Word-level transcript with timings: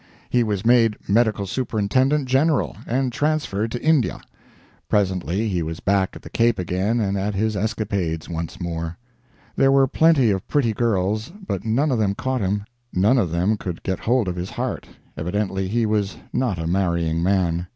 He 0.31 0.43
was 0.43 0.65
made 0.65 0.97
Medical 1.07 1.45
Superintendent 1.45 2.25
General, 2.27 2.75
and 2.87 3.11
transferred 3.13 3.71
to 3.73 3.83
India. 3.83 4.19
Presently 4.89 5.47
he 5.47 5.61
was 5.61 5.79
back 5.79 6.15
at 6.15 6.23
the 6.23 6.29
Cape 6.31 6.57
again 6.57 6.99
and 6.99 7.19
at 7.19 7.35
his 7.35 7.55
escapades 7.55 8.27
once 8.27 8.59
more. 8.59 8.97
There 9.55 9.71
were 9.71 9.85
plenty 9.85 10.31
of 10.31 10.47
pretty 10.47 10.73
girls, 10.73 11.31
but 11.45 11.65
none 11.65 11.91
of 11.91 11.99
them 11.99 12.15
caught 12.15 12.41
him, 12.41 12.63
none 12.91 13.19
of 13.19 13.29
them 13.29 13.57
could 13.57 13.83
get 13.83 13.99
hold 13.99 14.27
of 14.27 14.37
his 14.37 14.49
heart; 14.49 14.87
evidently 15.15 15.67
he 15.67 15.85
was 15.85 16.17
not 16.33 16.57
a 16.57 16.65
marrying 16.65 17.21
man. 17.21 17.67